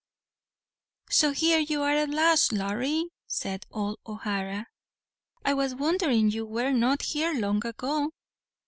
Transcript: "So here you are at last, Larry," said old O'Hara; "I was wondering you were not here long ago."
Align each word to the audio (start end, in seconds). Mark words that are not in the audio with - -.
"So 1.11 1.29
here 1.31 1.59
you 1.59 1.83
are 1.83 1.91
at 1.95 2.09
last, 2.09 2.51
Larry," 2.51 3.05
said 3.27 3.67
old 3.69 3.99
O'Hara; 4.07 4.65
"I 5.45 5.53
was 5.53 5.75
wondering 5.75 6.31
you 6.31 6.43
were 6.43 6.71
not 6.71 7.03
here 7.03 7.35
long 7.35 7.63
ago." 7.67 8.09